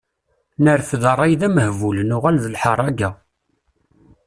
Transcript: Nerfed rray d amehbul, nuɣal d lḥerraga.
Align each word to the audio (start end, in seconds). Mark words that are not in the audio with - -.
Nerfed 0.63 1.03
rray 1.15 1.33
d 1.39 1.41
amehbul, 1.47 1.97
nuɣal 2.09 2.37
d 2.43 2.45
lḥerraga. 2.53 3.09